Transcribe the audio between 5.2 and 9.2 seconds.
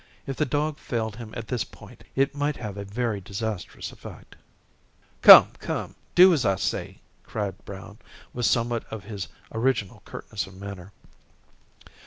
"Come, come; do as I say," cried Brown with somewhat of